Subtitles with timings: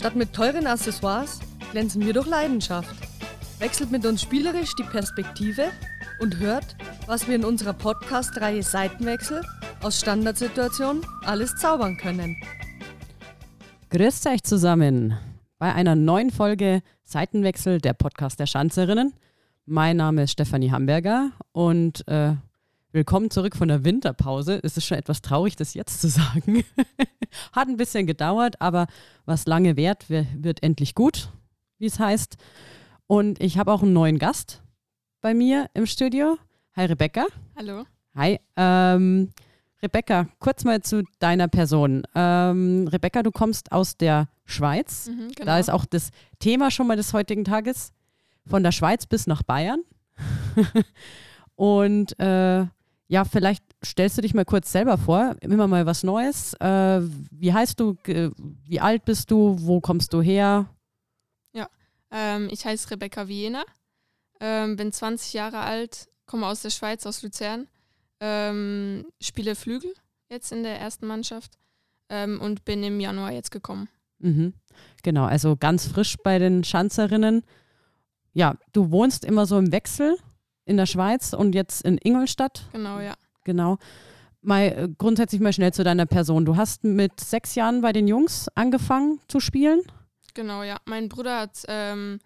[0.00, 1.40] Statt mit teuren Accessoires
[1.72, 2.96] glänzen wir durch Leidenschaft.
[3.58, 5.64] Wechselt mit uns spielerisch die Perspektive
[6.20, 6.74] und hört,
[7.06, 9.42] was wir in unserer Podcast-Reihe Seitenwechsel
[9.82, 12.34] aus Standardsituationen alles zaubern können.
[13.90, 15.18] Grüßt euch zusammen
[15.58, 19.12] bei einer neuen Folge Seitenwechsel der Podcast der Schanzerinnen.
[19.66, 22.36] Mein Name ist Stefanie Hamburger und äh,
[22.92, 24.58] willkommen zurück von der Winterpause.
[24.62, 26.64] Es ist schon etwas traurig, das jetzt zu sagen.
[27.52, 28.86] Hat ein bisschen gedauert, aber
[29.26, 31.30] was lange währt, wird endlich gut,
[31.78, 32.36] wie es heißt.
[33.06, 34.62] Und ich habe auch einen neuen Gast
[35.20, 36.36] bei mir im Studio.
[36.74, 37.26] Hi Rebecca.
[37.56, 37.84] Hallo.
[38.16, 38.40] Hi.
[38.56, 39.30] Ähm,
[39.82, 42.02] Rebecca, kurz mal zu deiner Person.
[42.14, 45.08] Ähm, Rebecca, du kommst aus der Schweiz.
[45.08, 45.46] Mhm, genau.
[45.46, 47.92] Da ist auch das Thema schon mal des heutigen Tages.
[48.46, 49.82] Von der Schweiz bis nach Bayern.
[51.54, 52.66] Und äh,
[53.10, 56.54] ja, vielleicht stellst du dich mal kurz selber vor, immer mal was Neues.
[56.54, 57.00] Äh,
[57.32, 57.96] wie heißt du?
[58.04, 59.56] Wie alt bist du?
[59.58, 60.72] Wo kommst du her?
[61.52, 61.66] Ja,
[62.12, 63.64] ähm, ich heiße Rebecca Wiener,
[64.38, 67.66] ähm, bin 20 Jahre alt, komme aus der Schweiz, aus Luzern,
[68.20, 69.92] ähm, spiele Flügel
[70.28, 71.58] jetzt in der ersten Mannschaft
[72.10, 73.88] ähm, und bin im Januar jetzt gekommen.
[74.20, 74.54] Mhm.
[75.02, 77.42] Genau, also ganz frisch bei den Schanzerinnen.
[78.34, 80.16] Ja, du wohnst immer so im Wechsel
[80.70, 82.62] in der Schweiz und jetzt in Ingolstadt.
[82.72, 83.14] Genau, ja.
[83.44, 83.78] Genau.
[84.40, 86.44] Mal äh, grundsätzlich mal schnell zu deiner Person.
[86.44, 89.82] Du hast mit sechs Jahren bei den Jungs angefangen zu spielen.
[90.32, 90.78] Genau, ja.
[90.86, 92.20] Mein Bruder hat ähm,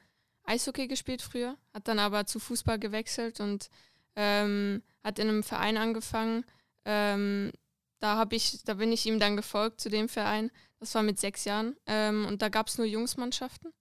[0.44, 3.68] Eishockey gespielt früher, hat dann aber zu Fußball gewechselt und
[4.14, 6.44] ähm, hat in einem Verein angefangen.
[6.84, 7.50] Ähm,
[7.98, 10.50] da habe ich, da bin ich ihm dann gefolgt zu dem Verein.
[10.78, 13.72] Das war mit sechs Jahren ähm, und da gab es nur Jungsmannschaften.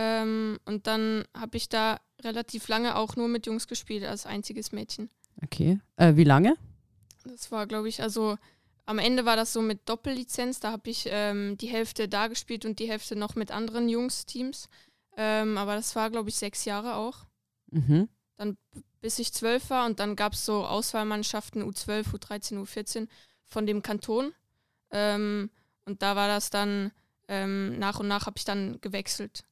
[0.00, 4.70] Ähm, und dann habe ich da relativ lange auch nur mit Jungs gespielt als einziges
[4.70, 5.10] Mädchen.
[5.42, 5.80] Okay.
[5.96, 6.54] Äh, wie lange?
[7.24, 8.38] Das war, glaube ich, also
[8.86, 10.60] am Ende war das so mit Doppellizenz.
[10.60, 14.68] Da habe ich ähm, die Hälfte da gespielt und die Hälfte noch mit anderen Jungs-Teams.
[15.16, 17.26] Ähm, aber das war, glaube ich, sechs Jahre auch.
[17.72, 18.08] Mhm.
[18.36, 18.56] Dann
[19.00, 23.08] bis ich zwölf war und dann gab es so Auswahlmannschaften U12, U13, U14
[23.46, 24.32] von dem Kanton.
[24.92, 25.50] Ähm,
[25.86, 26.92] und da war das dann,
[27.26, 29.44] ähm, nach und nach habe ich dann gewechselt.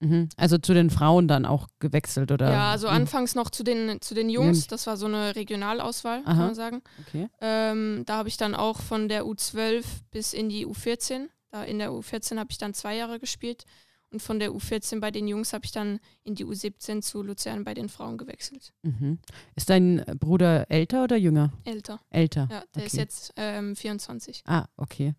[0.00, 0.28] Mhm.
[0.36, 2.50] Also zu den Frauen dann auch gewechselt, oder?
[2.52, 2.94] Ja, also Mhm.
[2.94, 4.66] anfangs noch zu den, zu den Jungs.
[4.68, 6.46] Das war so eine Regionalauswahl, kann Aha.
[6.46, 6.82] man sagen.
[7.06, 7.28] Okay.
[7.40, 11.26] Ähm, da habe ich dann auch von der U12 bis in die U14.
[11.50, 13.64] Da in der U14 habe ich dann zwei Jahre gespielt.
[14.10, 17.64] Und von der U14 bei den Jungs habe ich dann in die U17 zu Luzern
[17.64, 18.72] bei den Frauen gewechselt.
[18.82, 19.18] Mhm.
[19.54, 21.52] Ist dein Bruder älter oder jünger?
[21.64, 22.00] Älter.
[22.08, 22.48] Älter.
[22.50, 23.02] Ja, der ist Okay.
[23.02, 24.42] jetzt ähm, 24.
[24.46, 25.14] Ah, okay.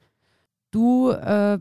[0.72, 1.60] Du äh,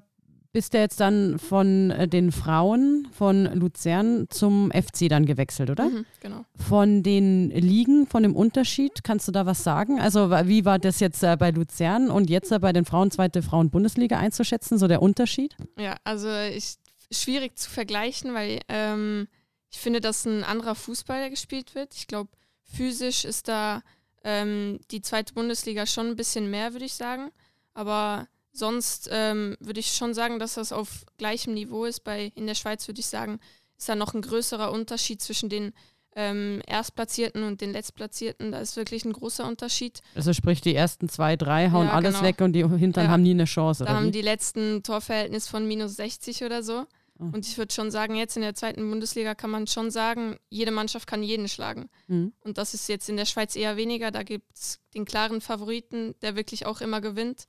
[0.59, 5.85] bist ja jetzt dann von äh, den Frauen von Luzern zum FC dann gewechselt, oder?
[5.85, 6.45] Mhm, genau.
[6.57, 10.01] Von den Ligen, von dem Unterschied, kannst du da was sagen?
[10.01, 13.41] Also wie war das jetzt äh, bei Luzern und jetzt äh, bei den Frauen zweite
[13.41, 15.55] Frauen-Bundesliga einzuschätzen, so der Unterschied?
[15.79, 16.75] Ja, also ich,
[17.13, 19.29] schwierig zu vergleichen, weil ähm,
[19.71, 21.95] ich finde, dass ein anderer Fußball gespielt wird.
[21.95, 22.31] Ich glaube,
[22.65, 23.83] physisch ist da
[24.25, 27.31] ähm, die zweite Bundesliga schon ein bisschen mehr, würde ich sagen.
[27.75, 28.27] Aber
[28.59, 32.05] sonst ähm, würde ich schon sagen, dass das auf gleichem Niveau ist.
[32.05, 33.39] Bei, in der Schweiz würde ich sagen,
[33.79, 35.73] ist da noch ein größerer Unterschied zwischen den
[36.17, 38.51] ähm, Erstplatzierten und den Letztplatzierten.
[38.51, 40.01] Da ist wirklich ein großer Unterschied.
[40.17, 42.27] Also sprich, die ersten zwei, drei hauen Ja, alles genau.
[42.27, 43.11] weg und die hintern Ja.
[43.11, 44.11] haben nie eine Chance, Da haben wie?
[44.11, 46.87] die letzten Torverhältnis von minus 60 oder so.
[47.21, 47.25] Oh.
[47.33, 50.71] Und ich würde schon sagen, jetzt in der zweiten Bundesliga kann man schon sagen, jede
[50.71, 51.89] Mannschaft kann jeden schlagen.
[52.07, 52.33] Mhm.
[52.41, 54.11] Und das ist jetzt in der Schweiz eher weniger.
[54.11, 57.45] Da gibt es den klaren Favoriten, der wirklich auch immer gewinnt.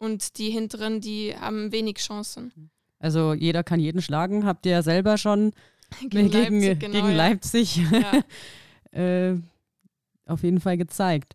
[0.00, 2.70] Und die hinteren, die haben wenig Chancen.
[2.98, 5.52] Also jeder kann jeden schlagen, habt ihr ja selber schon
[6.00, 7.16] Gegen, gegen, Leipzig, genau, gegen ja.
[7.16, 8.22] Leipzig Ja.
[8.98, 9.36] äh,
[10.26, 11.34] auf jeden Fall gezeigt.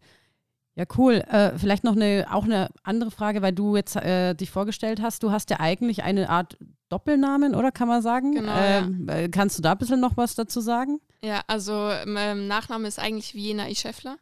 [0.75, 1.23] Ja, cool.
[1.29, 5.23] Äh, vielleicht noch eine, auch eine andere Frage, weil du jetzt äh, dich vorgestellt hast.
[5.23, 6.57] Du hast ja eigentlich eine Art
[6.89, 8.33] Doppelnamen, oder kann man sagen?
[8.33, 10.99] Genau, ähm, äh, Kannst du da ein bisschen noch was dazu sagen?
[11.23, 13.75] Ja, also mein Nachname ist eigentlich Vienna I.
[13.75, 14.17] Schäffler.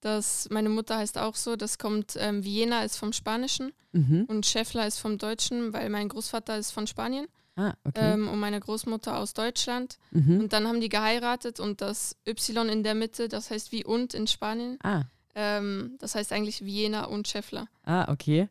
[0.00, 1.56] Das, meine Mutter heißt auch so.
[1.56, 4.24] Das kommt, ähm, Vienna ist vom Spanischen Mhm.
[4.28, 7.26] und Schäffler ist vom Deutschen, weil mein Großvater ist von Spanien
[7.56, 8.12] Ah, okay.
[8.14, 9.98] ähm, und meine Großmutter aus Deutschland.
[10.12, 10.40] mhm.
[10.40, 14.14] Und dann haben die geheiratet und das Y in der Mitte, das heißt wie und
[14.14, 14.78] in Spanien.
[14.82, 15.02] Ah,
[15.34, 17.66] Ähm, das heißt eigentlich Vienna und Schäffler.
[17.84, 18.48] ah, okay.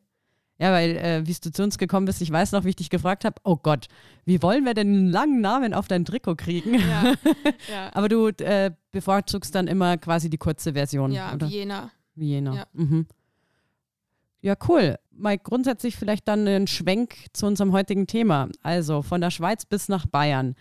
[0.60, 2.90] Ja, weil, äh, wie du zu uns gekommen bist, ich weiß noch, wie ich dich
[2.90, 3.88] gefragt habe, oh Gott,
[4.26, 6.74] wie wollen wir denn einen langen Namen auf dein Trikot kriegen?
[6.74, 7.14] Ja,
[7.72, 11.50] ja, Aber du äh, bevorzugst dann immer quasi die kurze Version, ja oder?
[11.50, 11.92] Vienna.
[12.14, 12.56] Vienna.
[12.56, 12.68] Ja.
[12.74, 13.08] Mhm.
[14.42, 14.98] Ja, cool.
[15.12, 18.50] Mal grundsätzlich vielleicht dann einen Schwenk zu unserem heutigen Thema.
[18.62, 20.56] Also von der Schweiz bis nach Bayern.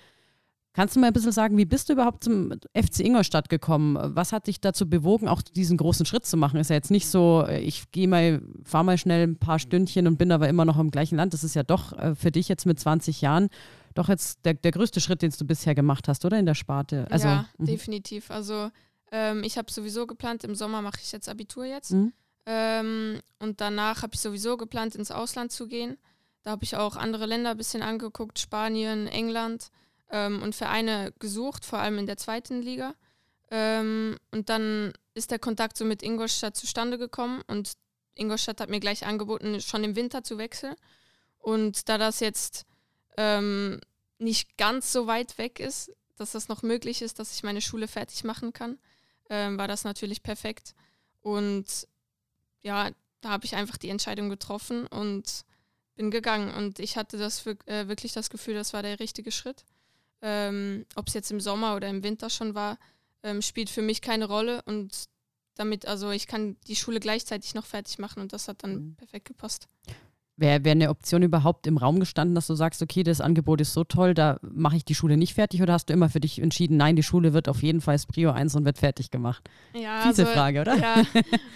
[0.79, 3.99] Kannst du mal ein bisschen sagen, wie bist du überhaupt zum FC Ingolstadt gekommen?
[4.15, 6.61] Was hat dich dazu bewogen, auch diesen großen Schritt zu machen?
[6.61, 10.19] Ist ja jetzt nicht so, ich gehe mal, fahre mal schnell ein paar Stündchen und
[10.19, 11.35] bin aber immer noch im gleichen Land.
[11.35, 13.49] Das ist ja doch äh, für dich jetzt mit 20 Jahren
[13.95, 17.09] doch jetzt der, der größte Schritt, den du bisher gemacht hast, oder in der Sparte?
[17.11, 17.67] Also, ja, -hmm.
[17.67, 18.31] definitiv.
[18.31, 18.71] Also
[19.11, 21.91] ähm, ich habe sowieso geplant, im Sommer mache ich jetzt Abitur jetzt.
[21.91, 22.13] Mhm.
[22.47, 25.99] Ähm, und danach habe ich sowieso geplant, ins Ausland zu gehen.
[26.45, 29.73] Da habe ich auch andere Länder ein bisschen angeguckt, Spanien, England
[30.11, 32.95] ähm, und Vereine gesucht, vor allem in der zweiten Liga.
[33.51, 37.73] Ähm, und dann ist der Kontakt so mit Ingolstadt zustande gekommen und
[38.15, 40.75] Ingolstadt hat mir gleich angeboten, schon im Winter zu wechseln.
[41.39, 42.67] Und da das jetzt
[43.17, 43.81] ähm,
[44.19, 47.89] nicht ganz so weit weg ist, dass das noch möglich ist, dass ich meine Schule
[47.89, 48.79] fertig machen kann,
[49.31, 50.75] ähm, war das natürlich perfekt.
[51.21, 51.87] Und
[52.61, 52.91] ja,
[53.21, 55.45] da habe ich einfach die Entscheidung getroffen und
[55.95, 56.53] bin gegangen.
[56.55, 59.65] Und ich hatte das äh, wirklich das Gefühl, das war der richtige Schritt.
[60.23, 62.79] Ähm, Ob es jetzt im Sommer oder im Winter schon war,
[63.23, 64.63] ähm, spielt für mich keine Rolle.
[64.65, 65.09] Und
[65.59, 68.95] damit, also ich kann die Schule gleichzeitig noch fertig machen und das hat dann mhm.
[68.97, 69.69] perfekt gepasst.
[70.37, 73.73] Wäre wär eine Option überhaupt im Raum gestanden, dass du sagst, okay, das Angebot ist
[73.73, 76.39] so toll, da mache ich die Schule nicht fertig oder hast du immer für dich
[76.39, 79.43] entschieden, nein, die Schule wird auf jeden Fall Prio 1 und wird fertig gemacht?
[79.75, 80.77] Ja, Fiese also, Frage, oder?
[80.77, 81.03] Ja,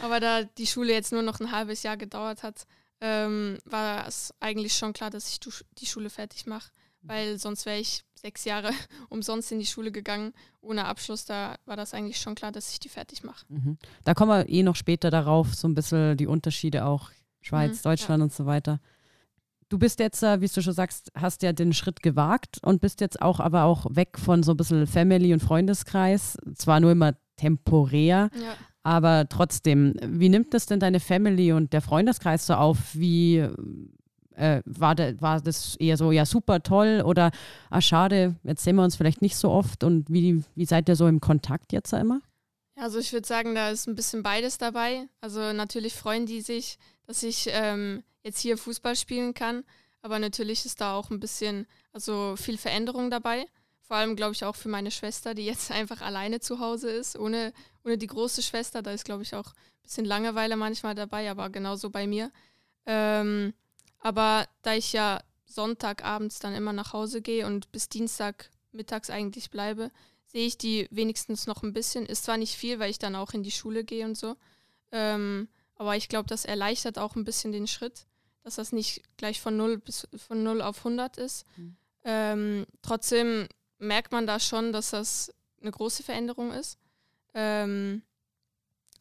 [0.03, 2.67] aber da die Schule jetzt nur noch ein halbes Jahr gedauert hat,
[3.01, 5.39] ähm, war es eigentlich schon klar, dass ich
[5.79, 6.73] die Schule fertig mache
[7.03, 8.71] weil sonst wäre ich sechs Jahre
[9.09, 11.25] umsonst in die Schule gegangen, ohne Abschluss.
[11.25, 13.45] Da war das eigentlich schon klar, dass ich die fertig mache.
[13.49, 13.79] Mhm.
[14.05, 17.11] Da kommen wir eh noch später darauf, so ein bisschen die Unterschiede auch
[17.41, 18.25] Schweiz, mhm, Deutschland ja.
[18.25, 18.81] und so weiter.
[19.69, 23.23] Du bist jetzt, wie du schon sagst, hast ja den Schritt gewagt und bist jetzt
[23.23, 26.37] auch aber auch weg von so ein bisschen Family und Freundeskreis.
[26.55, 28.55] Zwar nur immer temporär, ja.
[28.83, 29.95] aber trotzdem.
[30.07, 32.95] Wie nimmt das denn deine Family und der Freundeskreis so auf?
[32.95, 33.49] Wie
[34.37, 37.31] äh, war, de, war das eher so, ja, super toll oder,
[37.71, 40.97] ah, schade, jetzt sehen wir uns vielleicht nicht so oft und wie, wie seid ihr
[40.97, 42.21] so im Kontakt jetzt immer?
[42.77, 45.09] Also ich würde sagen, da ist ein bisschen beides dabei.
[45.21, 49.65] Also natürlich freuen die sich, dass ich ähm, jetzt hier Fußball spielen kann,
[50.01, 53.47] aber natürlich ist da auch ein bisschen, also viel Veränderung dabei.
[53.83, 57.19] Vor allem, glaube ich, auch für meine Schwester, die jetzt einfach alleine zu Hause ist,
[57.19, 57.53] ohne,
[57.85, 58.83] ohne die große Schwester.
[58.83, 62.31] Da ist, glaube ich, auch ein bisschen Langeweile manchmal dabei, aber genauso bei mir.
[62.87, 63.53] Ähm,
[64.03, 69.51] aber da ich ja Sonntagabends dann immer nach Hause gehe und bis Dienstag mittags eigentlich
[69.51, 69.91] bleibe,
[70.27, 72.05] sehe ich die wenigstens noch ein bisschen.
[72.07, 74.37] Ist zwar nicht viel, weil ich dann auch in die Schule gehe und so.
[74.91, 78.07] Ähm, aber ich glaube, das erleichtert auch ein bisschen den Schritt,
[78.43, 81.47] dass das nicht gleich von 0 bis von 0 auf 100 ist.
[81.57, 81.77] Mhm.
[82.05, 83.47] Ähm, trotzdem
[83.79, 86.79] merkt man da schon, dass das eine große Veränderung ist.
[87.35, 88.03] Ähm,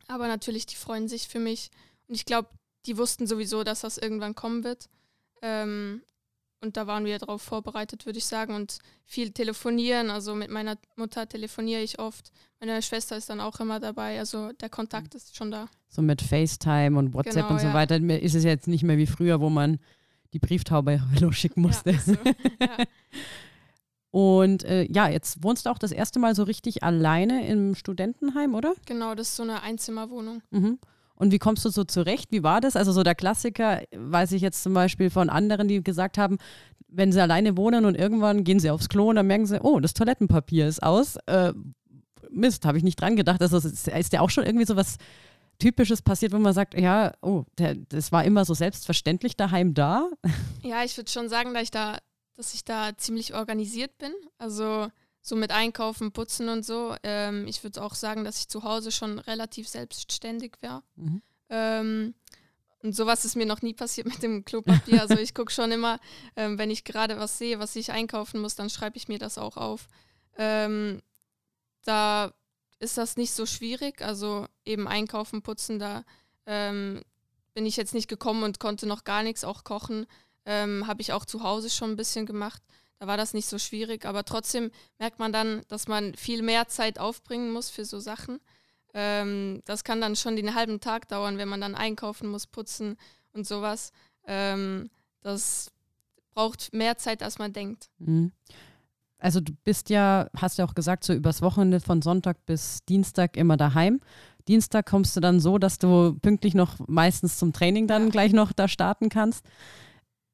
[0.07, 1.71] aber natürlich, die freuen sich für mich.
[2.07, 2.49] Und ich glaube,
[2.85, 4.89] die wussten sowieso, dass das irgendwann kommen wird.
[5.41, 6.01] Ähm,
[6.63, 8.53] und da waren wir darauf vorbereitet, würde ich sagen.
[8.53, 10.11] Und viel telefonieren.
[10.11, 12.31] Also mit meiner Mutter telefoniere ich oft.
[12.59, 14.19] Meine Schwester ist dann auch immer dabei.
[14.19, 15.67] Also der Kontakt ist schon da.
[15.89, 17.73] So mit FaceTime und WhatsApp genau, und so ja.
[17.73, 19.79] weiter ist es jetzt nicht mehr wie früher, wo man
[20.33, 21.91] die Brieftaube losschicken musste.
[21.91, 22.13] Ja, so.
[22.13, 22.77] ja.
[24.11, 28.55] Und äh, ja, jetzt wohnst du auch das erste Mal so richtig alleine im Studentenheim,
[28.55, 28.73] oder?
[28.85, 30.41] Genau, das ist so eine Einzimmerwohnung.
[30.51, 30.79] Mhm.
[31.21, 32.31] Und wie kommst du so zurecht?
[32.31, 32.75] Wie war das?
[32.75, 36.39] Also so der Klassiker, weiß ich jetzt zum Beispiel von anderen, die gesagt haben,
[36.87, 39.79] wenn sie alleine wohnen und irgendwann gehen sie aufs Klo und dann merken sie, oh,
[39.79, 41.17] das Toilettenpapier ist aus.
[41.27, 41.53] Äh,
[42.31, 43.39] Mist, habe ich nicht dran gedacht.
[43.39, 44.97] Also ist, ist ja auch schon irgendwie so was
[45.59, 50.09] Typisches passiert, wo man sagt, ja, oh, der, das war immer so selbstverständlich daheim da?
[50.63, 51.99] Ja, ich würde schon sagen, dass ich da,
[52.35, 54.11] dass ich da ziemlich organisiert bin.
[54.39, 54.87] Also
[55.21, 56.95] so mit Einkaufen, Putzen und so.
[57.03, 60.83] Ähm, ich würde auch sagen, dass ich zu Hause schon relativ selbstständig wäre.
[60.95, 61.21] Mhm.
[61.49, 62.15] Ähm,
[62.83, 65.01] und sowas ist mir noch nie passiert mit dem Klopapier.
[65.01, 65.99] Also ich gucke schon immer,
[66.35, 69.37] ähm, wenn ich gerade was sehe, was ich einkaufen muss, dann schreibe ich mir das
[69.37, 69.87] auch auf.
[70.37, 71.01] Ähm,
[71.83, 72.33] da
[72.79, 74.01] ist das nicht so schwierig.
[74.01, 76.03] Also eben einkaufen, putzen, da
[76.47, 77.01] ähm,
[77.53, 80.07] bin ich jetzt nicht gekommen und konnte noch gar nichts, auch kochen.
[80.45, 82.63] Ähm, Habe ich auch zu Hause schon ein bisschen gemacht.
[83.01, 86.67] Da war das nicht so schwierig, aber trotzdem merkt man dann, dass man viel mehr
[86.67, 88.39] Zeit aufbringen muss für so Sachen.
[88.93, 92.97] Ähm, das kann dann schon den halben Tag dauern, wenn man dann einkaufen muss, putzen
[93.33, 93.91] und sowas.
[94.27, 94.91] Ähm,
[95.21, 95.71] das
[96.35, 97.89] braucht mehr Zeit, als man denkt.
[97.97, 98.33] Mhm.
[99.17, 103.35] Also du bist ja, hast ja auch gesagt, so übers Wochenende von Sonntag bis Dienstag
[103.35, 103.99] immer daheim.
[104.47, 108.09] Dienstag kommst du dann so, dass du pünktlich noch meistens zum Training dann ja.
[108.09, 109.43] gleich noch da starten kannst.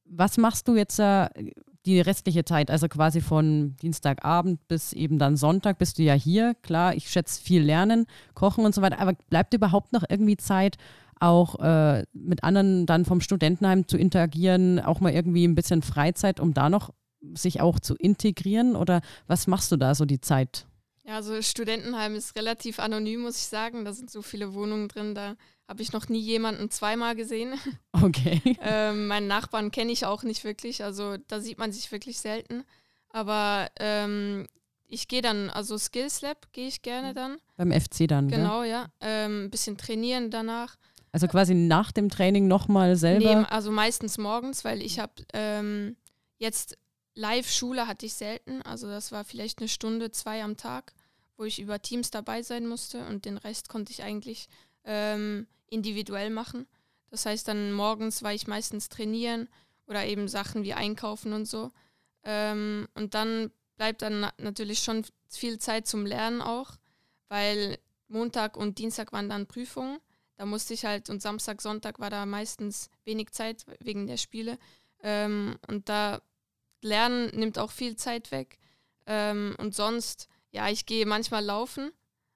[0.04, 1.30] Was machst du jetzt äh,
[1.88, 6.54] die restliche Zeit, also quasi von Dienstagabend bis eben dann Sonntag, bist du ja hier.
[6.62, 10.78] Klar, ich schätze viel lernen, kochen und so weiter, aber bleibt überhaupt noch irgendwie Zeit,
[11.20, 16.40] auch äh, mit anderen dann vom Studentenheim zu interagieren, auch mal irgendwie ein bisschen Freizeit,
[16.40, 16.94] um da noch
[17.34, 20.68] sich auch zu integrieren oder was machst du da so die Zeit?
[21.06, 23.86] Ja, also Studentenheim ist relativ anonym, muss ich sagen.
[23.86, 25.36] Da sind so viele Wohnungen drin, da
[25.68, 27.54] habe ich noch nie jemanden zweimal gesehen.
[28.00, 28.42] Okay.
[28.62, 32.64] ähm, meinen Nachbarn kenne ich auch nicht wirklich, also da sieht man sich wirklich selten.
[33.10, 34.46] Aber ähm,
[34.88, 37.38] ich gehe dann, also Skills Lab gehe ich gerne dann.
[37.56, 38.70] Beim FC dann, Genau, gell?
[38.70, 38.88] ja.
[39.02, 40.78] Ähm, ein bisschen trainieren danach.
[41.12, 43.36] Also quasi nach dem Training nochmal selber?
[43.42, 45.96] Nee, also meistens morgens, weil ich habe ähm,
[46.38, 46.78] jetzt
[47.16, 48.62] Live-Schule hatte ich selten.
[48.62, 50.94] Also das war vielleicht eine Stunde, zwei am Tag,
[51.36, 54.48] wo ich über Teams dabei sein musste und den Rest konnte ich eigentlich
[54.84, 56.68] ähm, individuell machen.
[57.10, 59.48] Das heißt, dann morgens war ich meistens trainieren
[59.86, 61.72] oder eben Sachen wie einkaufen und so.
[62.24, 66.78] Ähm, und dann bleibt dann na natürlich schon viel Zeit zum Lernen auch,
[67.30, 70.00] weil Montag und Dienstag waren dann Prüfungen.
[70.36, 74.60] Da musste ich halt, und Samstag, Sonntag war da meistens wenig Zeit wegen der Spiele.
[75.02, 76.22] Ähm, und da
[76.82, 78.60] Lernen nimmt auch viel Zeit weg.
[79.06, 81.92] Ähm, und sonst, ja, ich gehe manchmal laufen.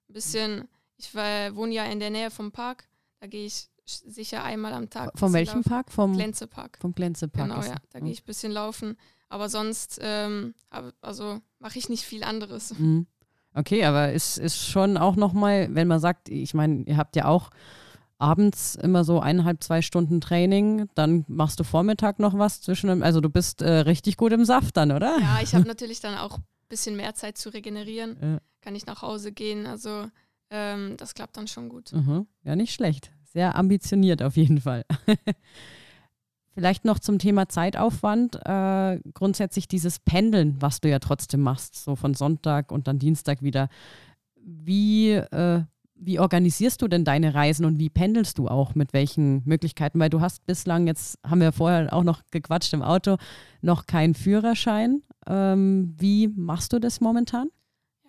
[0.10, 2.88] Ein bisschen, ich war, wohne ja in der Nähe vom Park.
[3.22, 5.18] Da gehe ich sicher einmal am Tag.
[5.18, 5.70] Von welchem laufen.
[5.70, 5.92] Park?
[5.92, 6.78] Vom Glänzepark.
[6.82, 7.48] Vom Glänzepark.
[7.50, 7.76] Genau, ja.
[7.92, 8.98] Da gehe ich ein bisschen laufen.
[9.30, 10.56] Aber sonst, ähm,
[11.02, 12.78] also mache ich nicht viel anderes.
[12.78, 13.06] Mhm.
[13.54, 17.26] Okay, aber es ist schon auch nochmal, wenn man sagt, ich meine, ihr habt ja
[17.26, 17.52] auch
[18.18, 23.22] abends immer so eineinhalb, zwei Stunden Training, dann machst du Vormittag noch was zwischen, also
[23.22, 25.20] du bist äh, richtig gut im Saft dann, oder?
[25.20, 28.18] Ja, ich habe natürlich dann auch ein bisschen mehr Zeit zu regenerieren.
[28.22, 28.38] Ja.
[28.62, 30.08] Kann ich nach Hause gehen, also
[30.52, 31.92] ähm, das klappt dann schon gut.
[31.94, 32.28] Mhm.
[32.44, 33.12] Ja, nicht schlecht.
[33.24, 34.86] Sehr ambitioniert auf jeden Fall.
[36.54, 38.36] Vielleicht noch zum Thema Zeitaufwand.
[38.46, 43.42] Äh, grundsätzlich dieses Pendeln, was du ja trotzdem machst, so von Sonntag und dann Dienstag
[43.42, 43.70] wieder.
[44.36, 45.64] Wie, äh,
[45.96, 50.00] wie organisierst du denn deine Reisen und wie pendelst du auch mit welchen Möglichkeiten?
[50.00, 53.16] Weil du hast bislang, jetzt haben wir vorher auch noch gequatscht im Auto,
[53.62, 55.04] noch keinen Führerschein.
[55.28, 57.50] Ähm, wie machst du das momentan?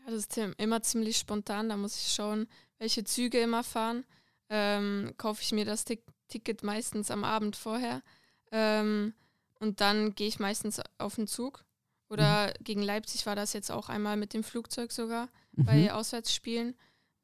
[0.05, 1.69] Ja, das ist immer ziemlich spontan.
[1.69, 2.47] Da muss ich schauen,
[2.79, 4.05] welche Züge immer fahren.
[4.49, 5.85] Ähm, kaufe ich mir das
[6.29, 8.03] Ticket meistens am Abend vorher
[8.51, 9.15] ähm,
[9.61, 11.65] und dann gehe ich meistens auf den Zug.
[12.09, 12.65] Oder mhm.
[12.65, 15.65] gegen Leipzig war das jetzt auch einmal mit dem Flugzeug sogar mhm.
[15.65, 16.75] bei Auswärtsspielen.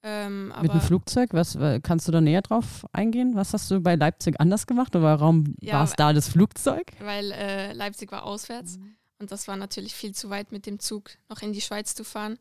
[0.02, 1.30] Ähm, mit dem Flugzeug?
[1.32, 3.34] Was kannst du da näher drauf eingehen?
[3.34, 6.92] Was hast du bei Leipzig anders gemacht oder warum ja, war es da das Flugzeug?
[7.00, 8.96] Weil äh, Leipzig war auswärts mhm.
[9.18, 12.04] und das war natürlich viel zu weit mit dem Zug noch in die Schweiz zu
[12.04, 12.38] fahren.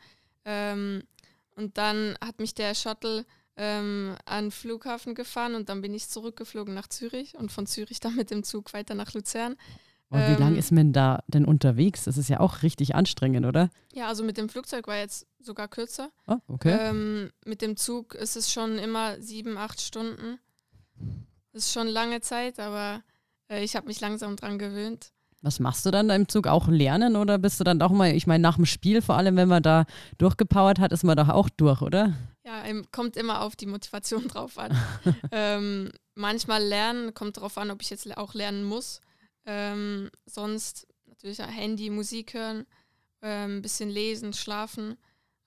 [0.48, 1.04] Ähm,
[1.56, 3.26] und dann hat mich der Shuttle
[3.58, 8.00] ähm, an den Flughafen gefahren und dann bin ich zurückgeflogen nach Zürich und von Zürich
[8.00, 9.58] dann mit dem Zug weiter nach Luzern.
[10.10, 12.06] Und wie ähm, lange ist man da denn unterwegs?
[12.06, 13.70] Das ist ja auch richtig anstrengend, oder?
[13.94, 16.12] Ja, also mit dem Flugzeug war jetzt sogar kürzer.
[16.28, 16.78] Oh, okay.
[16.80, 20.40] Ähm, mit dem Zug ist es schon immer sieben, acht Stunden.
[21.52, 23.04] Das ist schon lange Zeit, aber
[23.50, 25.12] äh, ich habe mich langsam dran gewöhnt.
[25.42, 26.48] Was machst du dann im Zug?
[26.48, 29.36] Auch lernen oder bist du dann doch mal, ich meine, nach dem Spiel, vor allem
[29.36, 29.86] wenn man da
[30.18, 32.14] durchgepowert hat, ist man doch auch durch, oder?
[32.44, 34.76] Ja, kommt immer auf die Motivation drauf an.
[35.32, 39.02] ähm, manchmal lernen, kommt darauf an, ob ich jetzt auch lernen muss.
[39.46, 42.66] Ähm, sonst natürlich Handy, Musik hören,
[43.22, 44.98] ein ähm, bisschen lesen, schlafen.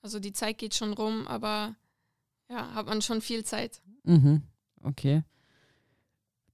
[0.01, 1.75] Also die Zeit geht schon rum, aber
[2.49, 3.81] ja, hat man schon viel Zeit.
[4.03, 4.43] Mhm.
[4.83, 5.23] Okay.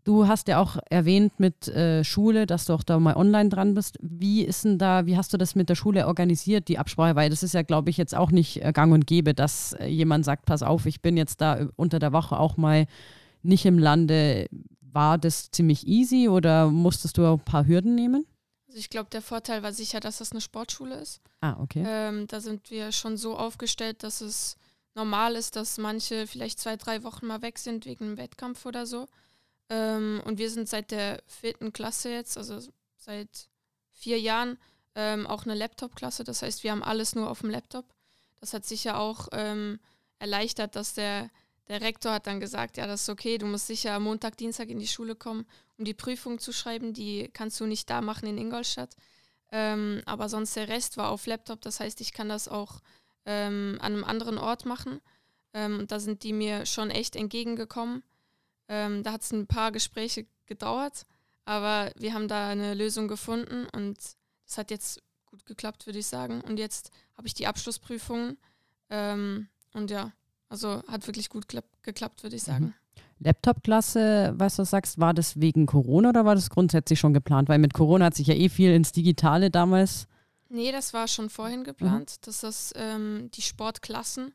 [0.07, 3.73] Du hast ja auch erwähnt mit äh, Schule, dass du auch da mal online dran
[3.73, 3.97] bist.
[3.99, 7.17] Wie ist denn da, wie hast du das mit der Schule organisiert, die Absprache?
[7.17, 9.87] Weil das ist ja, glaube ich, jetzt auch nicht äh, gang und gäbe, dass äh,
[9.87, 12.87] jemand sagt, pass auf, ich bin jetzt da äh, unter der Woche auch mal
[13.43, 14.47] nicht im Lande.
[14.79, 18.25] War das ziemlich easy oder musstest du auch ein paar Hürden nehmen?
[18.69, 21.19] Also ich glaube, der Vorteil war sicher, dass das eine Sportschule ist.
[21.41, 21.83] Ah, okay.
[21.85, 24.55] Ähm, da sind wir schon so aufgestellt, dass es
[24.95, 28.85] normal ist, dass manche vielleicht zwei, drei Wochen mal weg sind wegen einem Wettkampf oder
[28.85, 29.07] so.
[29.69, 32.59] Ähm, und wir sind seit der vierten Klasse jetzt, also
[32.95, 33.49] seit
[33.91, 34.57] vier Jahren,
[34.95, 36.23] ähm, auch eine Laptop-Klasse.
[36.23, 37.85] Das heißt, wir haben alles nur auf dem Laptop.
[38.39, 39.79] Das hat sicher auch ähm,
[40.19, 41.29] erleichtert, dass der,
[41.67, 44.79] der Rektor hat dann gesagt, ja, das ist okay, du musst sicher Montag, Dienstag in
[44.79, 45.45] die Schule kommen,
[45.77, 46.93] um die Prüfung zu schreiben.
[46.93, 48.95] Die kannst du nicht da machen in Ingolstadt.
[49.51, 51.61] Ähm, aber sonst der Rest war auf Laptop.
[51.61, 52.81] Das heißt, ich kann das auch
[53.25, 55.01] ähm, an einem anderen Ort machen.
[55.53, 58.03] Ähm, und da sind die mir schon echt entgegengekommen.
[58.67, 61.05] Ähm, da hat es ein paar Gespräche gedauert,
[61.45, 63.97] aber wir haben da eine Lösung gefunden und
[64.45, 66.41] es hat jetzt gut geklappt, würde ich sagen.
[66.41, 68.37] Und jetzt habe ich die Abschlussprüfungen
[68.89, 70.11] ähm, und ja,
[70.49, 72.51] also hat wirklich gut geklappt, würde ich mhm.
[72.51, 72.65] sagen.
[72.65, 72.73] Mhm.
[73.19, 77.49] Laptop-Klasse, was du sagst, war das wegen Corona oder war das grundsätzlich schon geplant?
[77.49, 80.07] Weil mit Corona hat sich ja eh viel ins Digitale damals.
[80.49, 82.25] Nee, das war schon vorhin geplant, mhm.
[82.25, 84.33] dass das ähm, die Sportklassen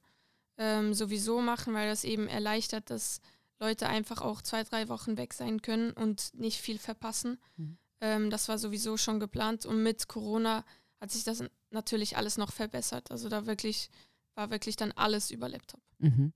[0.59, 3.21] ähm, sowieso machen, weil das eben erleichtert, dass
[3.63, 7.39] Leute einfach auch zwei, drei Wochen weg sein können und nicht viel verpassen.
[7.57, 7.79] Mhm.
[8.01, 10.65] Ähm, das war sowieso schon geplant und mit Corona
[11.01, 13.11] hat sich das natürlich alles noch verbessert.
[13.11, 13.89] Also da wirklich
[14.35, 15.81] war wirklich dann alles über Laptop.
[15.99, 16.33] Mhm.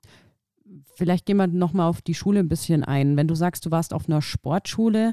[0.95, 3.16] Vielleicht gehen wir nochmal auf die Schule ein bisschen ein.
[3.16, 5.12] Wenn du sagst, du warst auf einer Sportschule,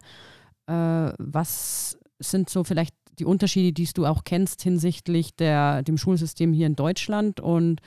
[0.68, 6.54] äh, was sind so vielleicht die Unterschiede, die du auch kennst hinsichtlich der, dem Schulsystem
[6.54, 7.82] hier in Deutschland und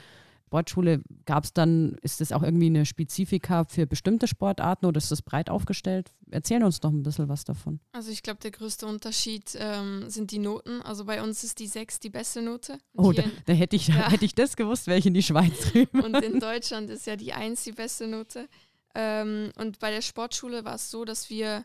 [0.46, 5.10] Sportschule gab es dann, ist das auch irgendwie eine Spezifika für bestimmte Sportarten oder ist
[5.10, 6.12] das breit aufgestellt?
[6.30, 7.80] Erzähl uns doch ein bisschen was davon.
[7.90, 10.82] Also ich glaube, der größte Unterschied ähm, sind die Noten.
[10.82, 12.78] Also bei uns ist die 6 die beste Note.
[12.92, 13.94] Und oh, da, da, hätte, ich, ja.
[14.10, 16.00] hätte ich das gewusst, wäre ich in die Schweiz drüben.
[16.00, 18.48] Und in Deutschland ist ja die 1 die beste Note.
[18.94, 21.64] Ähm, und bei der Sportschule war es so, dass wir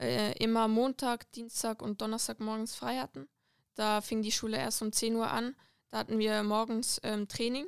[0.00, 3.28] äh, immer Montag, Dienstag und Donnerstag morgens frei hatten.
[3.74, 5.54] Da fing die Schule erst um 10 Uhr an.
[5.90, 7.66] Da hatten wir morgens ähm, Training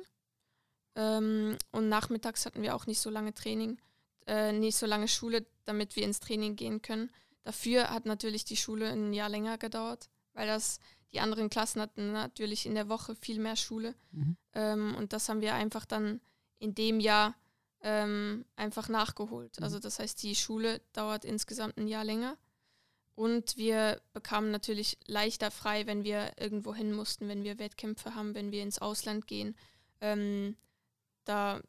[0.95, 3.79] ähm, und nachmittags hatten wir auch nicht so lange Training,
[4.27, 7.11] äh, nicht so lange Schule, damit wir ins Training gehen können.
[7.43, 10.79] Dafür hat natürlich die Schule ein Jahr länger gedauert, weil das
[11.13, 13.95] die anderen Klassen hatten natürlich in der Woche viel mehr Schule.
[14.11, 14.37] Mhm.
[14.53, 16.19] Ähm, und das haben wir einfach dann
[16.59, 17.35] in dem Jahr
[17.81, 19.59] ähm, einfach nachgeholt.
[19.59, 19.63] Mhm.
[19.63, 22.37] Also das heißt, die Schule dauert insgesamt ein Jahr länger.
[23.13, 28.35] Und wir bekamen natürlich leichter frei, wenn wir irgendwo hin mussten, wenn wir Wettkämpfe haben,
[28.35, 29.55] wenn wir ins Ausland gehen.
[30.01, 30.57] Ähm,
[31.25, 31.61] da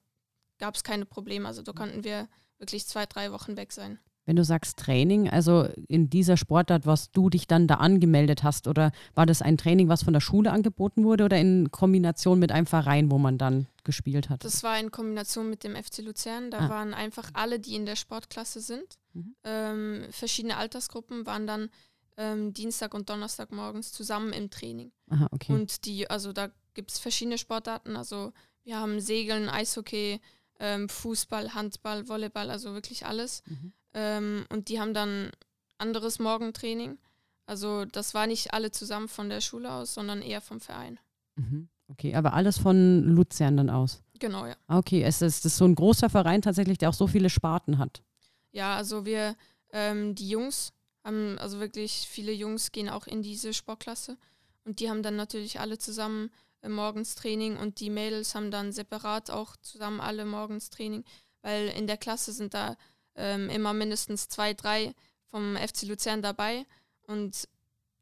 [0.58, 1.46] gab es keine Probleme.
[1.46, 3.98] Also da konnten wir wirklich zwei, drei Wochen weg sein.
[4.26, 8.66] Wenn du sagst Training, also in dieser Sportart, was du dich dann da angemeldet hast,
[8.66, 12.50] oder war das ein Training, was von der Schule angeboten wurde oder in Kombination mit
[12.50, 14.44] einem Verein, wo man dann gespielt hat?
[14.44, 16.50] Das war in Kombination mit dem FC Luzern.
[16.50, 16.68] Da ah.
[16.68, 18.98] waren einfach alle, die in der Sportklasse sind.
[19.12, 19.36] Mhm.
[19.44, 21.70] Ähm, verschiedene Altersgruppen waren dann
[22.16, 24.90] ähm, Dienstag und Donnerstag morgens zusammen im Training.
[25.08, 25.52] Aha, okay.
[25.52, 28.32] Und die, also da gibt es verschiedene Sportarten, also
[28.66, 30.20] wir haben Segeln, Eishockey,
[30.58, 33.42] ähm, Fußball, Handball, Volleyball, also wirklich alles.
[33.46, 33.72] Mhm.
[33.94, 35.30] Ähm, und die haben dann
[35.78, 36.98] anderes Morgentraining.
[37.46, 40.98] Also das war nicht alle zusammen von der Schule aus, sondern eher vom Verein.
[41.36, 41.68] Mhm.
[41.88, 44.02] Okay, aber alles von Luzern dann aus?
[44.18, 44.56] Genau, ja.
[44.66, 47.78] Ah, okay, es ist, ist so ein großer Verein tatsächlich, der auch so viele Sparten
[47.78, 48.02] hat.
[48.50, 49.36] Ja, also wir,
[49.72, 50.72] ähm, die Jungs
[51.04, 54.16] haben, also wirklich viele Jungs gehen auch in diese Sportklasse
[54.64, 56.30] und die haben dann natürlich alle zusammen
[56.68, 61.04] morgens Training und die Mädels haben dann separat auch zusammen alle morgens Training,
[61.42, 62.76] weil in der Klasse sind da
[63.14, 64.94] ähm, immer mindestens zwei, drei
[65.26, 66.66] vom FC Luzern dabei
[67.06, 67.48] und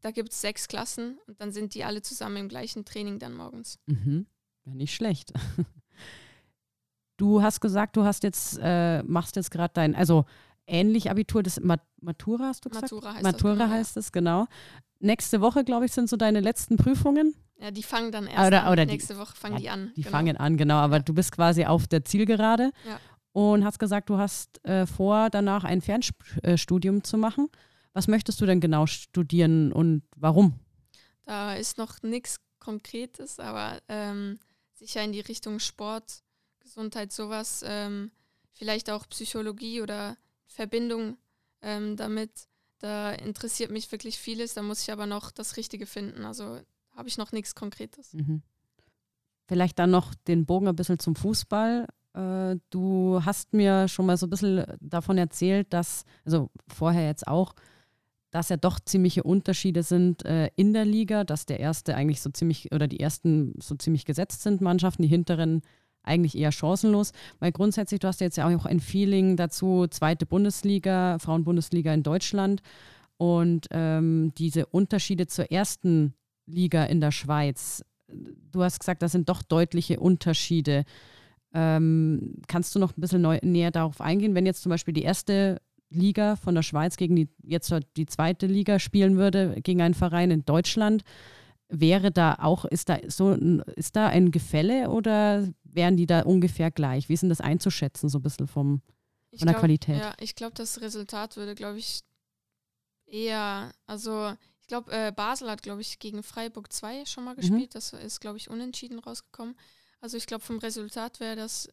[0.01, 3.35] da gibt es sechs Klassen und dann sind die alle zusammen im gleichen Training dann
[3.35, 3.79] morgens.
[3.87, 4.27] Mhm.
[4.65, 5.33] Ja, nicht schlecht.
[7.17, 10.25] Du hast gesagt, du hast jetzt, äh, machst jetzt gerade dein, also
[10.67, 12.91] ähnlich Abitur, das Matura hast du gesagt?
[12.91, 13.59] Matura heißt Matura das.
[13.59, 14.47] Genau, heißt es, genau.
[14.99, 17.35] Nächste Woche, glaube ich, sind so deine letzten Prüfungen.
[17.65, 18.85] Ja, die fangen dann erst oder, oder.
[18.85, 19.93] Nächste die, Woche fangen ja, die an.
[19.97, 20.11] Die genau.
[20.15, 20.75] fangen an, genau.
[20.75, 21.03] Aber ja.
[21.03, 23.01] du bist quasi auf der Zielgerade ja.
[23.33, 27.49] und hast gesagt, du hast äh, vor, danach ein Fernstudium zu machen.
[27.95, 30.61] Was möchtest du denn genau studieren und warum?
[31.23, 34.39] Da ist noch nichts Konkretes, aber ähm,
[34.75, 36.23] sicher in die Richtung Sport,
[36.61, 37.65] Gesundheit, sowas.
[37.67, 38.11] Ähm,
[38.53, 41.17] vielleicht auch Psychologie oder Verbindung
[41.63, 42.47] ähm, damit.
[42.81, 44.53] Da interessiert mich wirklich vieles.
[44.53, 46.27] Da muss ich aber noch das Richtige finden.
[46.27, 46.61] Also
[46.95, 48.15] habe ich noch nichts Konkretes.
[48.15, 48.43] Mhm.
[49.47, 51.87] Vielleicht dann noch den Bogen ein bisschen zum Fußball.
[52.15, 57.27] Äh, du hast mir schon mal so ein bisschen davon erzählt, dass, also vorher jetzt
[57.27, 57.55] auch,
[58.31, 62.31] dass ja doch ziemliche Unterschiede sind äh, in der Liga, dass der erste eigentlich so
[62.31, 65.63] ziemlich oder die ersten so ziemlich gesetzt sind Mannschaften, die hinteren
[66.03, 70.27] eigentlich eher chancenlos, weil grundsätzlich, du hast ja jetzt ja auch ein Feeling dazu, zweite
[70.27, 72.61] Bundesliga, Frauenbundesliga in Deutschland
[73.17, 76.15] und ähm, diese Unterschiede zur ersten
[76.47, 77.85] Liga in der Schweiz.
[78.09, 80.85] Du hast gesagt, das sind doch deutliche Unterschiede.
[81.53, 85.03] Ähm, kannst du noch ein bisschen neu, näher darauf eingehen, wenn jetzt zum Beispiel die
[85.03, 89.95] erste Liga von der Schweiz gegen die jetzt die zweite Liga spielen würde, gegen einen
[89.95, 91.05] Verein in Deutschland,
[91.69, 93.33] wäre da auch, ist da so
[93.77, 97.09] ist da ein Gefälle oder wären die da ungefähr gleich?
[97.09, 98.83] Wie ist denn das einzuschätzen, so ein bisschen vom,
[99.31, 99.99] von der glaub, Qualität?
[99.99, 102.01] Ja, ich glaube, das Resultat würde, glaube ich,
[103.07, 107.41] eher, also ich glaube, äh, Basel hat, glaube ich, gegen Freiburg 2 schon mal mhm.
[107.41, 107.75] gespielt.
[107.75, 107.75] Mhm.
[107.75, 109.59] Das ist, glaube ich, unentschieden rausgekommen.
[110.01, 111.69] Also ich glaube, vom Resultat wäre das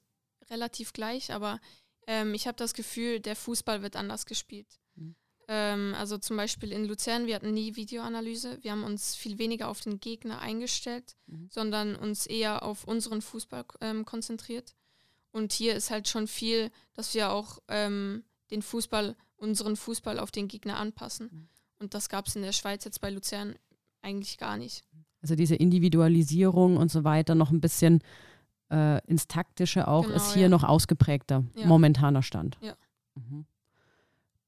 [0.49, 1.61] relativ gleich, aber
[2.05, 4.67] ähm, ich habe das Gefühl, der Fußball wird anders gespielt.
[4.95, 5.15] Mhm.
[5.47, 8.61] Ähm, also zum Beispiel in Luzern, wir hatten nie Videoanalyse.
[8.61, 11.47] Wir haben uns viel weniger auf den Gegner eingestellt, mhm.
[11.49, 14.75] sondern uns eher auf unseren Fußball ähm, konzentriert.
[15.31, 20.31] Und hier ist halt schon viel, dass wir auch ähm, den Fußball, unseren Fußball auf
[20.31, 21.47] den Gegner anpassen.
[21.81, 23.55] Und das gab es in der Schweiz jetzt bei Luzern
[24.03, 24.83] eigentlich gar nicht.
[25.21, 28.03] Also diese Individualisierung und so weiter noch ein bisschen
[28.71, 30.49] äh, ins Taktische auch, genau, ist hier ja.
[30.49, 31.65] noch ausgeprägter, ja.
[31.65, 32.57] momentaner Stand.
[32.61, 32.75] Ja.
[33.15, 33.45] Mhm.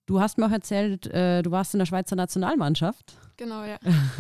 [0.06, 3.18] Du hast mir auch erzählt, äh, du warst in der Schweizer Nationalmannschaft.
[3.38, 3.80] Genau, ja.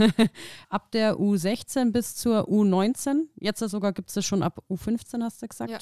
[0.69, 3.27] ab der U16 bis zur U19.
[3.35, 5.69] Jetzt sogar gibt es das schon ab U15, hast du gesagt.
[5.69, 5.79] Ja.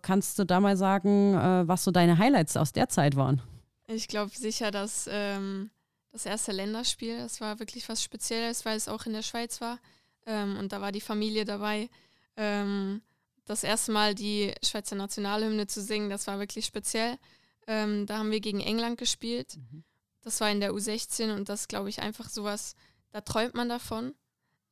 [0.00, 3.42] Kannst du da mal sagen, äh, was so deine Highlights aus der Zeit waren?
[3.86, 5.70] Ich glaube sicher, dass ähm,
[6.14, 9.80] das erste Länderspiel, das war wirklich was Spezielles, weil es auch in der Schweiz war.
[10.26, 11.90] Ähm, und da war die Familie dabei.
[12.36, 13.02] Ähm,
[13.46, 17.18] das erste Mal die Schweizer Nationalhymne zu singen, das war wirklich speziell.
[17.66, 19.56] Ähm, da haben wir gegen England gespielt.
[19.56, 19.82] Mhm.
[20.22, 22.76] Das war in der U16 und das glaube ich einfach sowas,
[23.10, 24.14] da träumt man davon.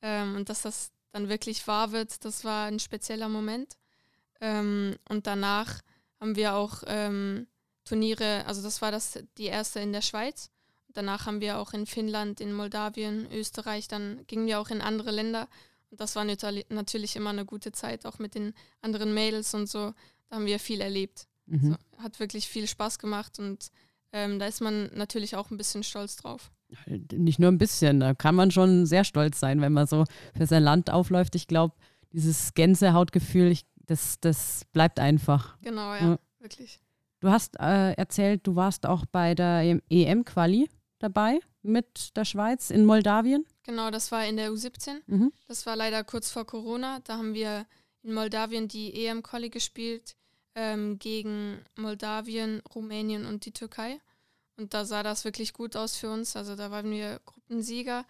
[0.00, 3.76] Ähm, und dass das dann wirklich wahr wird, das war ein spezieller Moment.
[4.40, 5.80] Ähm, und danach
[6.20, 7.48] haben wir auch ähm,
[7.84, 10.51] Turniere, also das war das die erste in der Schweiz.
[10.92, 15.10] Danach haben wir auch in Finnland, in Moldawien, Österreich, dann gingen wir auch in andere
[15.10, 15.48] Länder.
[15.90, 19.92] Und das war natürlich immer eine gute Zeit, auch mit den anderen Mädels und so.
[20.28, 21.26] Da haben wir viel erlebt.
[21.46, 21.72] Mhm.
[21.72, 23.70] So, hat wirklich viel Spaß gemacht und
[24.12, 26.50] ähm, da ist man natürlich auch ein bisschen stolz drauf.
[26.86, 30.46] Nicht nur ein bisschen, da kann man schon sehr stolz sein, wenn man so für
[30.46, 31.34] sein Land aufläuft.
[31.34, 31.74] Ich glaube,
[32.12, 35.58] dieses Gänsehautgefühl, ich, das, das bleibt einfach.
[35.60, 36.18] Genau, ja, ja.
[36.38, 36.80] wirklich.
[37.20, 40.68] Du hast äh, erzählt, du warst auch bei der EM-Quali
[41.02, 43.46] dabei mit der Schweiz in Moldawien.
[43.64, 45.00] Genau, das war in der U17.
[45.06, 45.32] Mhm.
[45.48, 47.00] Das war leider kurz vor Corona.
[47.04, 47.66] Da haben wir
[48.02, 50.16] in Moldawien die EM-Quali gespielt
[50.54, 54.00] ähm, gegen Moldawien, Rumänien und die Türkei.
[54.56, 56.36] Und da sah das wirklich gut aus für uns.
[56.36, 58.04] Also da waren wir Gruppensieger.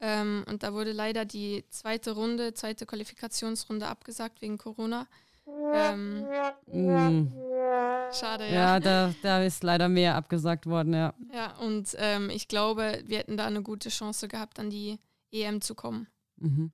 [0.00, 5.08] Ähm, und da wurde leider die zweite Runde, zweite Qualifikationsrunde abgesagt wegen Corona.
[5.74, 6.26] Ähm,
[6.66, 7.32] mm.
[8.12, 8.52] Schade, ja.
[8.52, 11.14] Ja, da, da ist leider mehr abgesagt worden, ja.
[11.32, 14.98] Ja, und ähm, ich glaube, wir hätten da eine gute Chance gehabt, an die
[15.30, 16.08] EM zu kommen.
[16.36, 16.72] Mhm.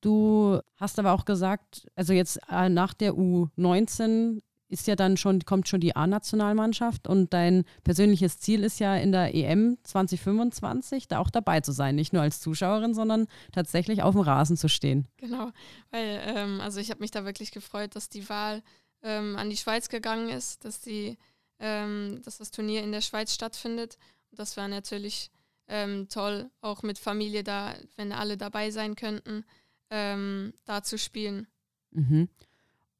[0.00, 4.42] Du hast aber auch gesagt, also jetzt äh, nach der U19
[4.72, 9.12] ist ja dann schon, kommt schon die A-Nationalmannschaft und dein persönliches Ziel ist ja in
[9.12, 11.94] der EM 2025 da auch dabei zu sein.
[11.94, 15.06] Nicht nur als Zuschauerin, sondern tatsächlich auf dem Rasen zu stehen.
[15.18, 15.50] Genau,
[15.90, 18.62] weil ähm, also ich habe mich da wirklich gefreut, dass die Wahl
[19.02, 21.18] ähm, an die Schweiz gegangen ist, dass, die,
[21.58, 23.98] ähm, dass das Turnier in der Schweiz stattfindet.
[24.32, 25.30] das war natürlich
[25.68, 29.44] ähm, toll, auch mit Familie da, wenn alle dabei sein könnten
[29.90, 31.46] ähm, da zu spielen.
[31.90, 32.28] Mhm.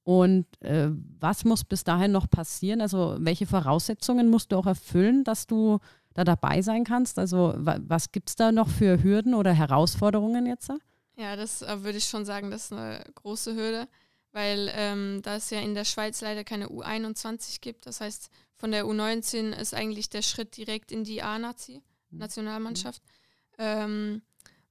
[0.05, 0.88] Und äh,
[1.21, 2.81] was muss bis dahin noch passieren?
[2.81, 5.79] Also welche Voraussetzungen musst du auch erfüllen, dass du
[6.15, 7.19] da dabei sein kannst?
[7.19, 10.73] Also wa was gibt es da noch für Hürden oder Herausforderungen jetzt?
[11.17, 13.87] Ja, das äh, würde ich schon sagen, das ist eine große Hürde,
[14.33, 17.87] weil ähm, da es ja in der Schweiz leider keine U21 gibt.
[17.87, 22.19] Das heißt, von der U19 ist eigentlich der Schritt direkt in die A-Nazi, mhm.
[22.19, 23.03] Nationalmannschaft.
[23.59, 23.59] Mhm.
[23.59, 24.23] Ähm,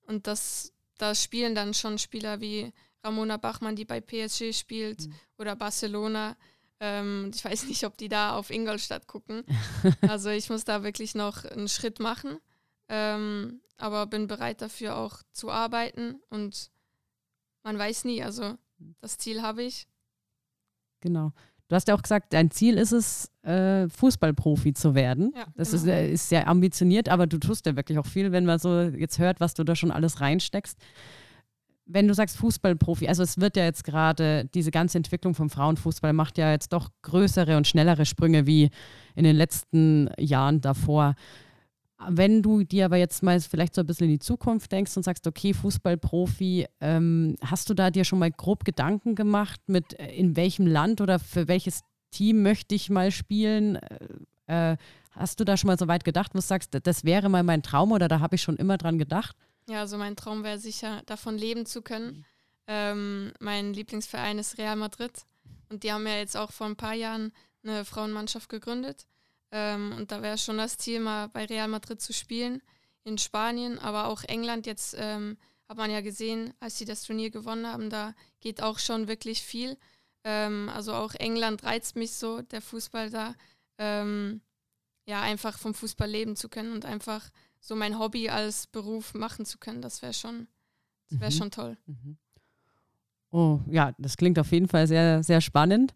[0.07, 5.13] und das, da spielen dann schon Spieler wie Ramona Bachmann, die bei PSG spielt, mhm.
[5.37, 6.35] oder Barcelona.
[6.79, 9.43] Ähm, ich weiß nicht, ob die da auf Ingolstadt gucken.
[10.07, 12.37] also ich muss da wirklich noch einen Schritt machen,
[12.89, 16.71] ähm, aber bin bereit dafür auch zu arbeiten und
[17.63, 18.23] man weiß nie.
[18.23, 18.57] Also
[18.99, 19.87] das Ziel habe ich.
[21.01, 21.33] Genau.
[21.67, 25.31] Du hast ja auch gesagt, dein Ziel ist es, äh, Fußballprofi zu werden.
[25.33, 25.83] Ja, das genau.
[25.83, 28.81] ist, äh, ist sehr ambitioniert, aber du tust ja wirklich auch viel, wenn man so
[28.81, 30.77] jetzt hört, was du da schon alles reinsteckst.
[31.85, 36.13] Wenn du sagst Fußballprofi, also es wird ja jetzt gerade, diese ganze Entwicklung vom Frauenfußball
[36.13, 38.69] macht ja jetzt doch größere und schnellere Sprünge wie
[39.15, 41.15] in den letzten Jahren davor.
[42.07, 45.03] Wenn du dir aber jetzt mal vielleicht so ein bisschen in die Zukunft denkst und
[45.03, 50.11] sagst, okay, Fußballprofi, ähm, hast du da dir schon mal grob Gedanken gemacht, mit äh,
[50.13, 53.75] in welchem Land oder für welches Team möchte ich mal spielen?
[54.47, 54.77] Äh, äh,
[55.11, 57.61] hast du da schon mal so weit gedacht, wo du sagst, das wäre mal mein
[57.61, 59.35] Traum oder da habe ich schon immer dran gedacht?
[59.71, 62.17] Ja, also mein Traum wäre sicher, davon leben zu können.
[62.17, 62.25] Mhm.
[62.67, 65.25] Ähm, mein Lieblingsverein ist Real Madrid
[65.69, 67.31] und die haben ja jetzt auch vor ein paar Jahren
[67.63, 69.07] eine Frauenmannschaft gegründet.
[69.49, 72.61] Ähm, und da wäre schon das Ziel, mal bei Real Madrid zu spielen
[73.05, 74.65] in Spanien, aber auch England.
[74.65, 75.37] Jetzt ähm,
[75.69, 79.41] hat man ja gesehen, als sie das Turnier gewonnen haben, da geht auch schon wirklich
[79.41, 79.77] viel.
[80.25, 83.35] Ähm, also auch England reizt mich so, der Fußball da.
[83.77, 84.41] Ähm,
[85.05, 87.29] ja, einfach vom Fußball leben zu können und einfach
[87.61, 90.47] so mein Hobby als Beruf machen zu können, das wäre schon,
[91.09, 91.35] das wäre mhm.
[91.35, 91.77] schon toll.
[91.85, 92.17] Mhm.
[93.31, 95.93] Oh, ja, das klingt auf jeden Fall sehr, sehr spannend.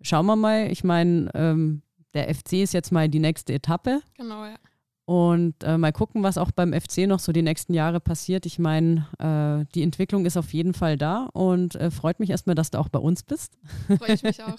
[0.00, 4.02] Schauen wir mal, ich meine, ähm, der FC ist jetzt mal die nächste Etappe.
[4.16, 4.56] Genau, ja.
[5.04, 8.46] Und äh, mal gucken, was auch beim FC noch so die nächsten Jahre passiert.
[8.46, 12.54] Ich meine, äh, die Entwicklung ist auf jeden Fall da und äh, freut mich erstmal,
[12.54, 13.58] dass du auch bei uns bist.
[13.98, 14.58] Freue ich mich auch.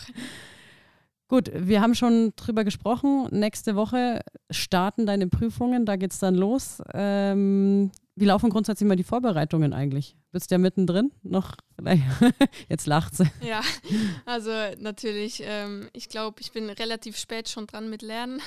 [1.33, 3.27] Gut, wir haben schon drüber gesprochen.
[3.31, 6.79] Nächste Woche starten deine Prüfungen, da geht es dann los.
[6.93, 10.15] Ähm, wie laufen grundsätzlich mal die Vorbereitungen eigentlich?
[10.31, 11.55] Bist du ja mittendrin noch?
[12.69, 13.23] Jetzt lacht sie.
[13.41, 13.61] Ja,
[14.27, 18.39] also natürlich, ähm, ich glaube, ich bin relativ spät schon dran mit Lernen,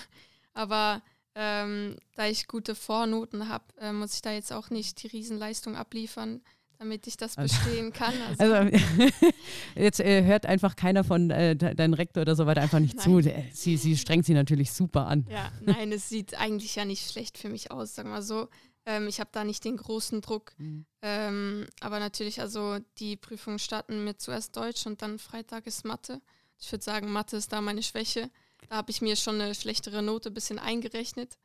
[0.55, 1.03] aber
[1.35, 5.75] ähm, da ich gute Vornoten habe, äh, muss ich da jetzt auch nicht die Riesenleistung
[5.75, 6.41] abliefern,
[6.79, 8.15] damit ich das also bestehen kann.
[8.39, 8.77] Also, also
[9.75, 13.05] jetzt äh, hört einfach keiner von äh, deinem Rektor oder so weiter einfach nicht nein.
[13.05, 13.33] zu.
[13.53, 15.27] Sie, sie strengt sie natürlich super an.
[15.31, 18.49] Ja, nein, es sieht eigentlich ja nicht schlecht für mich aus, sagen wir so.
[18.87, 20.53] Ähm, ich habe da nicht den großen Druck.
[20.59, 20.87] Mhm.
[21.03, 26.21] Ähm, aber natürlich, also die Prüfungen starten mit zuerst Deutsch und dann Freitag ist Mathe.
[26.59, 28.31] Ich würde sagen, Mathe ist da meine Schwäche.
[28.69, 31.37] Da habe ich mir schon eine schlechtere Note ein bisschen eingerechnet.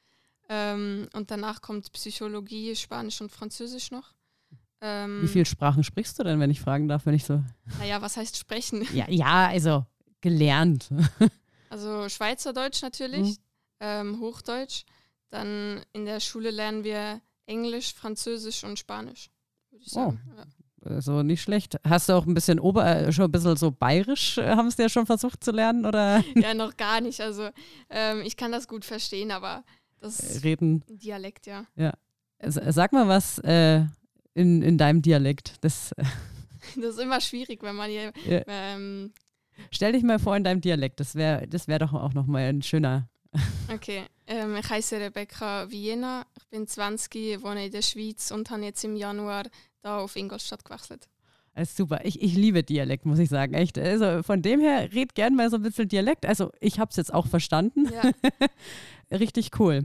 [0.50, 4.14] Ähm, und danach kommt Psychologie, Spanisch und Französisch noch.
[4.82, 7.44] Ähm, Wie viele Sprachen sprichst du denn, wenn ich fragen darf, wenn ich so.
[7.80, 8.88] Naja, was heißt sprechen?
[8.94, 9.86] Ja, ja also
[10.22, 10.90] gelernt.
[11.70, 13.38] also Schweizerdeutsch natürlich, mhm.
[13.80, 14.84] ähm, Hochdeutsch.
[15.30, 19.30] Dann in der Schule lernen wir Englisch, Französisch und Spanisch,
[19.70, 20.20] würde ich sagen.
[20.28, 20.38] Oh.
[20.38, 20.46] Ja.
[20.84, 21.78] Also nicht schlecht.
[21.88, 24.78] Hast du auch ein bisschen Ober, äh, schon ein bisschen so bayerisch, äh, haben es
[24.78, 26.24] ja schon versucht zu lernen, oder?
[26.36, 27.22] Ja, noch gar nicht.
[27.22, 27.50] Also
[27.90, 29.64] ähm, ich kann das gut verstehen, aber
[30.00, 30.84] das Reden.
[30.90, 31.66] Dialekt, ja.
[31.76, 31.94] Ja.
[32.44, 33.86] Sag mal was äh,
[34.34, 35.56] in, in deinem Dialekt.
[35.62, 35.92] Das,
[36.76, 38.12] das ist immer schwierig, wenn man hier.
[38.28, 38.42] Ja.
[38.48, 39.14] Ähm,
[39.72, 41.00] Stell dich mal vor in deinem Dialekt.
[41.00, 43.08] Das wäre das wär doch auch nochmal ein schöner.
[43.74, 48.64] Okay, ähm, ich heiße Rebecca Vienna, ich bin 20, wohne in der Schweiz und habe
[48.64, 49.44] jetzt im Januar
[49.82, 51.08] da auf Ingolstadt gewechselt.
[51.56, 52.02] Das ist super.
[52.04, 53.54] Ich, ich liebe Dialekt, muss ich sagen.
[53.54, 53.78] Echt.
[53.78, 56.26] Also von dem her, red gern mal so ein bisschen Dialekt.
[56.26, 57.90] Also ich habe es jetzt auch verstanden.
[57.92, 58.12] Ja.
[59.18, 59.84] Richtig cool.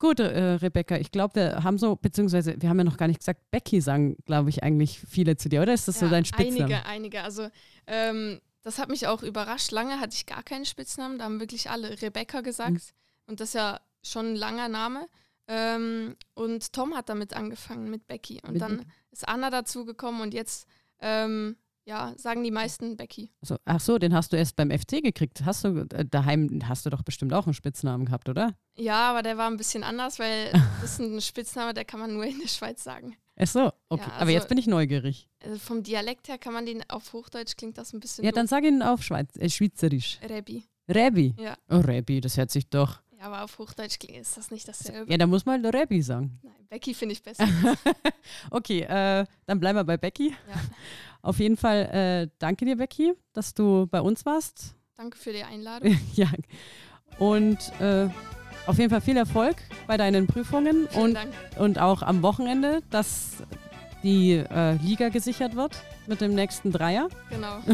[0.00, 3.20] Gut, äh, Rebecca, ich glaube, wir haben so, beziehungsweise wir haben ja noch gar nicht
[3.20, 6.24] gesagt, Becky sagen, glaube ich, eigentlich viele zu dir, oder ist das ja, so dein
[6.24, 6.64] Spitzname?
[6.64, 7.22] Einige, einige.
[7.22, 7.48] Also
[7.86, 9.72] ähm, das hat mich auch überrascht.
[9.72, 12.72] Lange hatte ich gar keinen Spitznamen, da haben wirklich alle Rebecca gesagt.
[12.72, 12.80] Mhm.
[13.26, 15.06] Und das ist ja schon ein langer Name.
[15.46, 18.40] Ähm, und Tom hat damit angefangen mit Becky.
[18.42, 20.66] Und mit dann ist Anna dazugekommen und jetzt
[21.00, 23.30] ähm, ja, sagen die meisten Becky.
[23.40, 25.44] Also, ach so, den hast du erst beim FC gekriegt.
[25.44, 28.54] Hast du äh, daheim hast du doch bestimmt auch einen Spitznamen gehabt, oder?
[28.76, 32.14] Ja, aber der war ein bisschen anders, weil das ist ein Spitzname, der kann man
[32.14, 33.16] nur in der Schweiz sagen.
[33.36, 34.02] Ach so, okay.
[34.02, 35.28] Ja, also, aber jetzt bin ich neugierig.
[35.42, 38.24] Also vom Dialekt her kann man den auf Hochdeutsch klingt das ein bisschen.
[38.24, 38.36] Ja, doof.
[38.36, 40.18] dann sag ihn auf Schweiz, äh, Schweizerisch.
[40.28, 40.64] Rebi.
[40.88, 41.34] Rebi?
[41.38, 41.56] Ja.
[41.70, 43.00] Oh, Rebi, das hört sich doch.
[43.18, 45.10] Ja, aber auf Hochdeutsch ist das nicht dasselbe.
[45.10, 46.38] Ja, da muss man Rebi sagen.
[46.42, 47.46] Nein, Becky finde ich besser.
[48.50, 50.30] okay, äh, dann bleiben wir bei Becky.
[50.48, 50.54] Ja.
[51.22, 54.74] Auf jeden Fall äh, danke dir, Becky, dass du bei uns warst.
[54.96, 55.98] Danke für die Einladung.
[56.14, 56.28] ja.
[57.18, 58.08] Und äh,
[58.66, 59.56] auf jeden Fall viel Erfolg
[59.86, 61.32] bei deinen Prüfungen Vielen und, Dank.
[61.58, 63.42] und auch am Wochenende, dass
[64.02, 67.08] die äh, Liga gesichert wird mit dem nächsten Dreier.
[67.30, 67.58] Genau.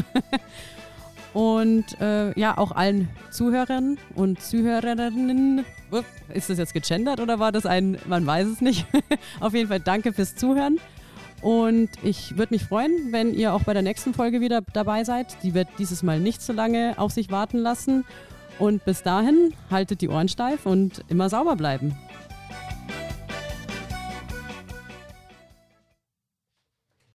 [1.37, 5.67] Und äh, ja, auch allen Zuhörern und Zuhörerinnen.
[6.33, 8.87] Ist das jetzt gegendert oder war das ein, man weiß es nicht.
[9.41, 10.81] Auf jeden Fall danke fürs Zuhören.
[11.47, 15.41] Und ich würde mich freuen, wenn ihr auch bei der nächsten Folge wieder dabei seid.
[15.45, 18.05] Die wird dieses Mal nicht so lange auf sich warten lassen.
[18.59, 21.95] Und bis dahin haltet die Ohren steif und immer sauber bleiben.